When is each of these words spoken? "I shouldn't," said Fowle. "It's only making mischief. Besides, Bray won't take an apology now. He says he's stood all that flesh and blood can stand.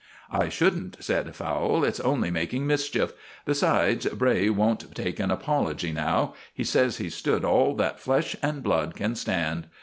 "I 0.31 0.49
shouldn't," 0.49 0.97
said 0.99 1.35
Fowle. 1.35 1.83
"It's 1.85 1.99
only 1.99 2.31
making 2.31 2.65
mischief. 2.65 3.13
Besides, 3.45 4.07
Bray 4.07 4.49
won't 4.49 4.95
take 4.95 5.19
an 5.19 5.29
apology 5.29 5.91
now. 5.91 6.33
He 6.51 6.63
says 6.63 6.97
he's 6.97 7.13
stood 7.13 7.45
all 7.45 7.75
that 7.75 7.99
flesh 7.99 8.35
and 8.41 8.63
blood 8.63 8.95
can 8.95 9.13
stand. 9.13 9.67